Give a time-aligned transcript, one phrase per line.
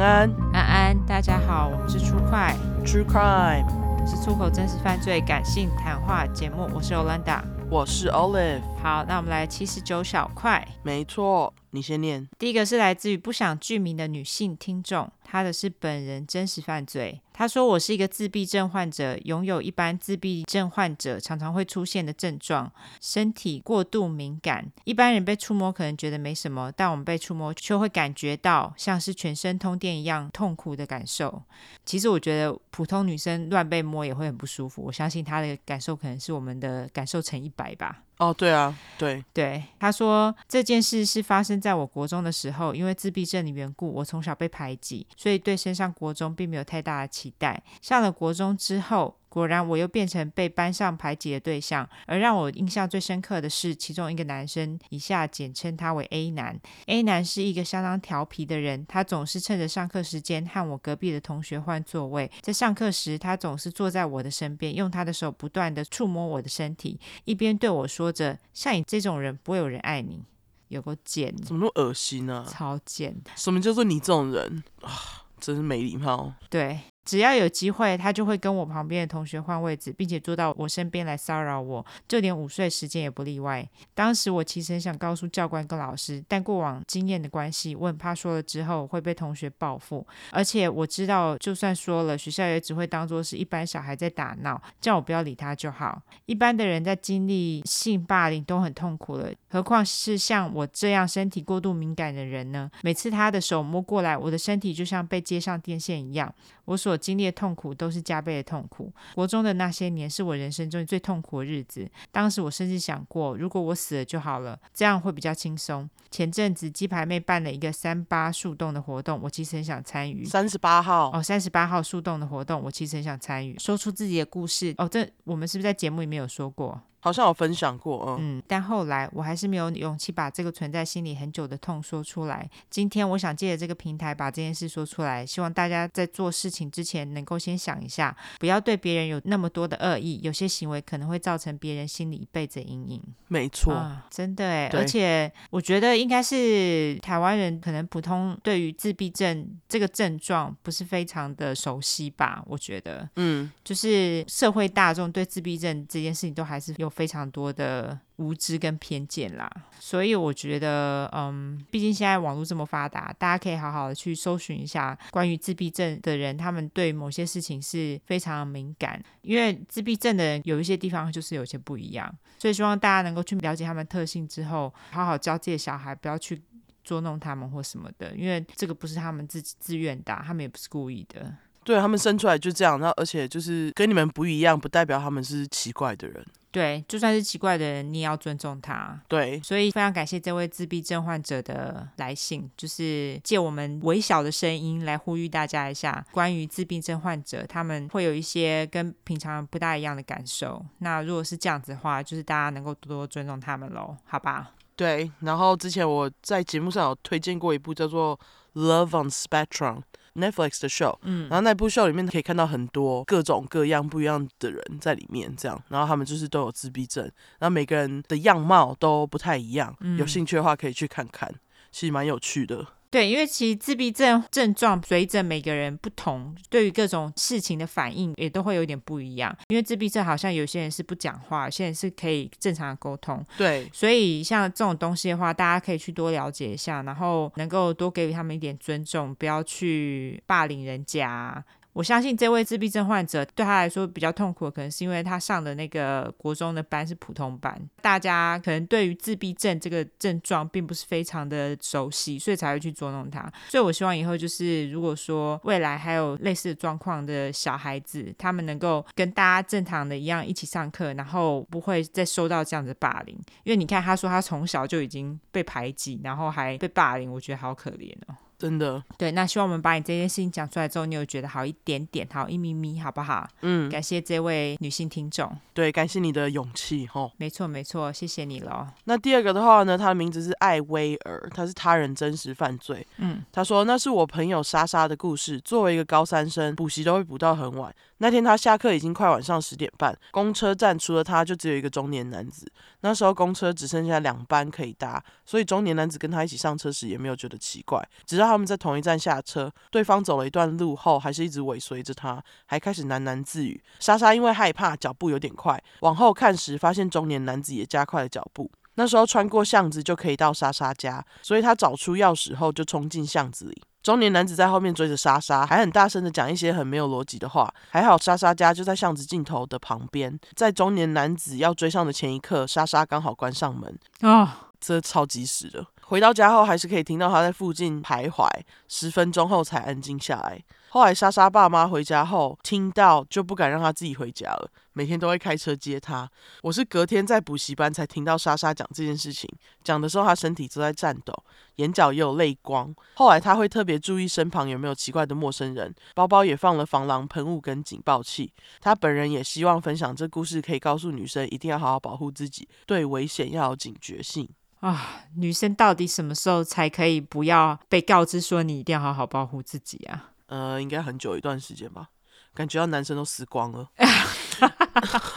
[0.00, 0.30] 安。
[0.52, 2.54] 安，安安，大家好，我们是出快。
[2.84, 3.66] True Crime，
[4.06, 8.62] 是出口真实犯罪感性谈话节目，我是 Olanda，我是 Olive。
[8.82, 12.28] 好，那我们来七十九小块，没错，你先念。
[12.38, 17.20] 第一个是来自于不想具名的女性听众，他的是本人真实犯罪。
[17.34, 24.72] 他说：“我是一个自闭症患者，拥有一般自闭症患者常常会出现的症状，身体过度敏感。
[24.84, 31.42] 一般人被触摸可能觉得没什么，但我们被触摸却会感觉到像是全身通电一样痛苦的感受。
[31.84, 47.62] 其实我觉得普通女生乱被摸也会很不舒服，我相信她的感受可能是我们的感受乘一百吧。”哦，对啊，对对，他说这件事是发生在我国中的时候，因为自闭症的缘故，我从小被排挤，所以对升上国中并没有太大的期待。
[47.80, 51.88] 上了国中之后，果然，我又变成被班上排挤的对象。
[52.06, 56.58] 而让我印象最深刻的是，其中一个男生，以下简称他为 A 男。
[56.86, 62.30] A 男是一个相当调皮的人，他总是趁着上课时间和我隔壁的同学换座位。
[62.40, 70.22] 在上课时，他总是坐在我的身边，用他的手不断的触摸我的身体，一边对我说着：“像你这种人，不会有人爱你。”
[70.68, 72.50] 有够贱，怎么那么恶心呢、啊？
[72.50, 73.16] 超贱！
[73.34, 75.24] 什么叫做你这种人啊？
[75.40, 76.34] 真是没礼貌。
[76.50, 76.78] 对。
[77.08, 83.66] 只要有机会，他就会跟我旁边的同学换位置，并且坐到我身边来骚扰我，就连午睡时间也不例外。
[83.94, 96.02] 当时我其实很想告诉教官跟老师，但过往经验的关系，我很怕说了之后会被同学报复，而且我知道就算说了，学校也只会当作是一般小孩在打闹，叫我不要理他就好。
[96.26, 102.70] 一般的人在经历性霸凌都很痛苦了，何况是像我这样身体过度敏感的人呢？
[102.82, 106.30] 每次他的手摸过来，我的身体就像被接上电线一样，
[106.66, 108.92] 我所经历的痛苦都是加倍的痛苦。
[109.14, 111.88] 国中的那些年是我人生中最痛苦的日子。
[112.10, 115.88] 当时我甚至想过，如果我死了就好了，这样会比较轻松。
[116.10, 120.24] 前阵子鸡排妹办了一个三八树洞的活动，我其实很想参与。
[120.24, 124.74] 三十八号哦，三十八号树洞的活动，我其实很想参与，说出自己的故事。
[124.78, 126.80] 哦，这我们是不是在节目里面有说过？
[127.00, 132.48] 好像有分享过，嗯，嗯，但后来我还是没有勇气把这个存在心里很久的痛说出来。
[132.68, 143.00] 今天我想借着这个平台把这件事说出来，希望大家在做事情之前能够先想一下，不要对别人有那么多的恶意，有些行为可能会造成别人心里一辈子阴影。
[143.28, 152.42] 没错，啊，真的哎，而且我觉得应该是台湾人可能普通对于自闭症这个症状不是非常的熟悉吧？
[152.46, 156.87] 我觉得，嗯，就是社会大众对自闭症这件事情都还是有。
[156.88, 176.42] 非常多的无知跟偏见啦，所以我觉得，嗯，毕竟现在网络这么发达，大家可以好好的去搜寻一下关于自闭症的人，他们对某些事情是非常敏感，因为自闭症的人有一些地方就是有些不一样，所以希望大家能够去了解他们特性之后，好好教自己的小孩，不要去
[176.82, 181.34] 捉弄他们或什么的，因为这个不是他们自己自愿的，他们也不是故意的。
[181.64, 186.24] 对，他们生出来就这样，然后而且就是跟你们不一样，不代表他们是奇怪的人。
[186.50, 188.98] 对，就算是奇怪的人，你也要尊重他。
[189.06, 200.64] 对，所以非常感谢这位自闭症患者的来信，就是借我们微小的声音来呼吁大家一下，关于自闭症患者，他们会有一些跟平常不大一样的感受。
[200.78, 204.52] 那如果是这样子的话，就是大家能够多多尊重他们喽，好吧？
[204.74, 208.18] 对，然后之前我在节目上有推荐过一部叫做
[208.60, 209.76] 《Love on Spectrum》。
[210.18, 217.04] Netflix 的 show，嗯，然后那部 show 里面可以看到很多各种各样不一样的人在里面，这样，然后他们就是都有自闭症，
[217.38, 221.32] 然后每个人的样貌都不太一样，嗯，有兴趣的话可以去看看，
[221.70, 222.66] 其实蛮有趣的。
[222.90, 229.36] 对，因为其实自闭症症状随着每个人不同，对于各种事情的反应也都会有点不一样。
[229.48, 233.24] 因为自闭症好像有些人是不讲话，有些人是可以正常的沟通。
[233.36, 241.44] 对，所以像这种东西的话，大家可以去多了解一下，然后能够多给予他们一点尊重，不要去霸凌人家。
[241.78, 253.32] 我相信这位自闭症患者对他来说比较痛苦，可能是因为他上的那个国中的班是普通班，大家可能对于自闭症这个症状并不是非常的熟悉，所以才会去捉弄他。
[253.48, 263.16] 所以我希望以后就是，如果说未来还有类似的状况的小孩子，他们能够跟大家正常的一样一起上课，然后不会再受到这样的霸凌。
[263.44, 268.16] 因为你看，他说他从小就已经被排挤，然后还被霸凌，我觉得好可怜哦。
[268.38, 273.28] 真的，对，那希望我们把你这件事情讲出来之后，你有觉得好一点点，好一咪咪，好不好？
[273.40, 278.68] 嗯，感谢这位女性听众，对，感谢你的勇气，吼，没错没错，谢谢你喽。
[278.84, 282.86] 那第二个的话呢，他的名字是艾薇儿，他是他人真实犯罪。
[282.98, 285.40] 嗯，他说那是我朋友莎莎的故事。
[285.40, 287.74] 作为一个高三生，补习都会补到很晚。
[288.00, 292.46] 那天他下课已经快晚上十点半，公车站除了他就只有一个中年男子。
[292.82, 298.27] 那时候公车只剩下两班可以搭，所以中年男子跟他一起上车时也没有觉得奇怪，直到。
[298.28, 303.62] 他们在同一站下车，对方走了一段路后，还是一直尾随着他，还开始喃喃自语。
[303.80, 308.50] 莎莎因为害怕，脚步有点快，往后看时，发现中年男子也加快了脚步。
[308.74, 313.62] 那时候穿过巷子就可以到莎莎家，所以他找出钥匙后就冲进巷子里。
[313.82, 317.52] 中年男子在后面追着莎莎，还很大声的讲一些很没有逻辑的话。
[317.70, 323.76] 还好莎莎家就在巷子尽头的旁边，在中年男子要追上的前一刻，莎莎刚好关上门。
[324.00, 325.66] 啊，这超及时的。
[325.88, 328.28] 回到家后，还是可以听到他在附近徘徊，
[328.68, 330.38] 十分钟后才安静下来。
[330.68, 336.06] 后来莎莎爸妈回家后，听到就不敢让他自己回家了，每天都会开车接他。
[336.42, 339.26] 我是隔天在补习班才听到莎莎讲这件事情，
[339.64, 341.14] 讲的时候他身体都在颤抖，
[341.56, 342.74] 眼角也有泪光。
[342.92, 348.30] 后来他会特别注意身旁有没有奇怪的陌生人，包包也放了防狼喷雾跟警报器。
[348.60, 354.28] 他本人也希望分享这故事，可以告诉女生一定要好好保护自己，对危险要有警觉性。
[354.60, 360.10] 啊，女生到底什么时候才可以不要被告知说你一定要好好保护自己啊？
[360.26, 361.88] 呃，应该很久一段时间吧，
[362.34, 363.70] 感觉到男生都死光了。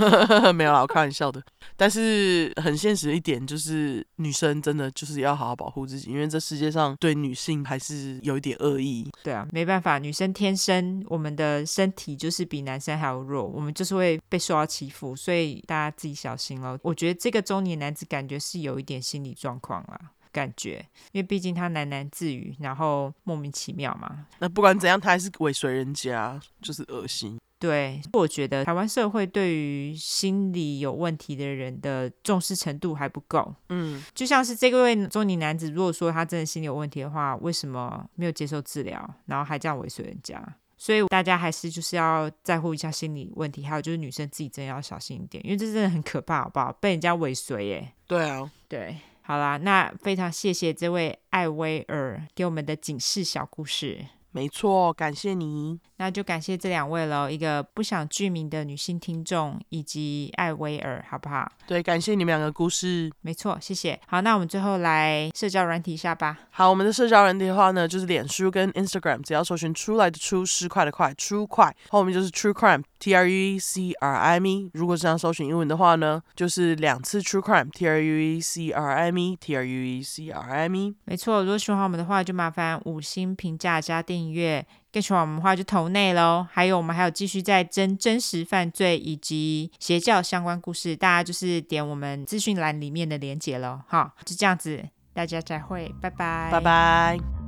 [0.53, 1.41] 没有啦，我开玩笑的。
[1.75, 9.09] 但是很现实的一点就是，女生真的就是要好好保护自己，因为这世界上对女性还是有一点恶意。
[9.23, 16.77] 对啊，没办法，女生天生我们的身体就是比男生还要弱，我们就是会被受到欺负，所以大家自己小心了。
[16.83, 19.99] 我觉得这个中年男子感觉是有一点心理状况啦。
[20.33, 20.77] 感觉，
[21.11, 24.25] 因为毕竟他喃喃自语，然后莫名其妙嘛。
[24.39, 27.37] 那不管怎样，他还是尾随人家，就是恶心。
[27.61, 33.53] 对，我觉得台湾社会对于心理有问题的人的重视程度还不够。
[33.69, 40.43] 嗯，就像是这位中年男子，如果说他真的心理有问题的话，为什么没有接受治疗，然后还这样尾随人家？
[40.75, 46.73] 所以大家还是就是要在乎一下心理问题，还有就是女生自己真的要小心一点，因为这真的很可怕，好不好？
[46.81, 47.93] 被人家尾随耶。
[48.07, 48.97] 对啊，对。
[49.21, 54.07] 好啦，那非常谢谢这位艾薇儿给我们的警示小故事。
[54.31, 55.79] 没错，感谢你。
[56.01, 61.47] 那就感谢这两位喽，一个不想具名的女性听众，以及艾薇儿，好不好？
[61.67, 63.11] 对，感谢你们两个故事。
[63.21, 64.01] 没错，谢谢。
[64.07, 66.39] 好，那我们最后来社交软体一下吧。
[66.49, 74.71] 好，我们的社交软体的话呢，就是脸书跟 Instagram，只要搜寻出来的出，失快的快，True 快，后面就是 True Crime，T R U E C R I M E。
[74.73, 80.49] 如果是想搜寻英文的话呢，就是两次 True Crime，T R U E C R I M E，T R U E C R
[80.49, 80.95] I M E。
[81.05, 84.65] 没错，如果喜欢我们的话，就麻烦五星评价加订阅。
[84.91, 94.83] 更喜欢我们的话就投内喽，还有我们还有继续在真真实犯罪以及邪教相关故事，大家就是点我们资讯栏里面的连结喽，好，就这样子，
[95.13, 97.40] 大家再会，拜拜，拜拜。